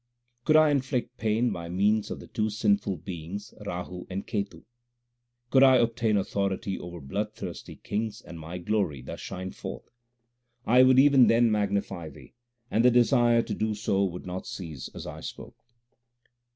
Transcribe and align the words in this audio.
Could 0.45 0.55
I 0.55 0.71
inflict 0.71 1.17
pain 1.19 1.51
by 1.51 1.69
means 1.69 2.09
of 2.09 2.19
the 2.19 2.25
two 2.25 2.49
sinful 2.49 2.97
beings 2.97 3.53
Rahu 3.67 4.07
and 4.09 4.25
Ketu; 4.25 4.55
l 4.61 4.63
Could 5.51 5.61
I 5.61 5.75
obtain 5.75 6.17
authority 6.17 6.79
over 6.79 6.99
bloodthirsty 6.99 7.75
kings 7.75 8.19
and 8.19 8.39
my 8.39 8.57
glory 8.57 9.03
thus 9.03 9.19
shine 9.19 9.51
forth, 9.51 9.85
I 10.65 10.81
would 10.81 10.97
even 10.97 11.27
then 11.27 11.51
magnify 11.51 12.09
Thee, 12.09 12.33
and 12.71 12.83
the 12.83 12.89
desire 12.89 13.43
to 13.43 13.53
do 13.53 13.75
so 13.75 14.03
would 14.03 14.25
not 14.25 14.47
cease 14.47 14.87
as 14.95 15.05
I 15.05 15.19
spoke. 15.21 15.59